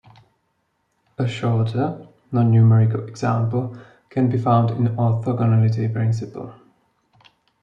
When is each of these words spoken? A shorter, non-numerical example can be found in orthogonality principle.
A 1.19 1.27
shorter, 1.27 2.07
non-numerical 2.31 3.05
example 3.07 3.77
can 4.09 4.31
be 4.31 4.37
found 4.39 4.71
in 4.71 4.95
orthogonality 4.95 5.93
principle. 5.93 6.55